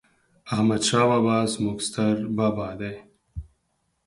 احمد 0.53 0.81
شاه 0.87 1.05
بابا 1.09 1.35
ﺯموږ 1.51 1.77
ستر 1.87 2.15
بابا 2.37 2.69
دي 2.79 2.93